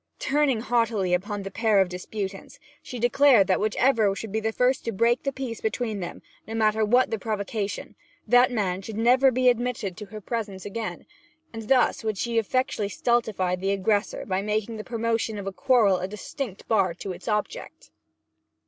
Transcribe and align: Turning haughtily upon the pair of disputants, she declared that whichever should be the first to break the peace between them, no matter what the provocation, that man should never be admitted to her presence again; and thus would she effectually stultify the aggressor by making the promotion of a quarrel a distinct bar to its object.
Turning 0.17 0.61
haughtily 0.61 1.13
upon 1.13 1.43
the 1.43 1.51
pair 1.51 1.79
of 1.79 1.87
disputants, 1.87 2.57
she 2.81 2.97
declared 2.97 3.45
that 3.45 3.59
whichever 3.59 4.15
should 4.15 4.31
be 4.31 4.39
the 4.39 4.51
first 4.51 4.83
to 4.83 4.91
break 4.91 5.21
the 5.21 5.31
peace 5.31 5.61
between 5.61 5.99
them, 5.99 6.23
no 6.47 6.55
matter 6.55 6.83
what 6.83 7.11
the 7.11 7.19
provocation, 7.19 7.93
that 8.27 8.51
man 8.51 8.81
should 8.81 8.97
never 8.97 9.29
be 9.29 9.47
admitted 9.47 9.95
to 9.95 10.07
her 10.07 10.19
presence 10.19 10.65
again; 10.65 11.05
and 11.53 11.67
thus 11.69 12.03
would 12.03 12.17
she 12.17 12.39
effectually 12.39 12.89
stultify 12.89 13.55
the 13.55 13.69
aggressor 13.69 14.25
by 14.25 14.41
making 14.41 14.77
the 14.77 14.83
promotion 14.83 15.37
of 15.37 15.45
a 15.45 15.53
quarrel 15.53 15.97
a 15.99 16.07
distinct 16.07 16.67
bar 16.67 16.95
to 16.95 17.11
its 17.11 17.27
object. 17.27 17.91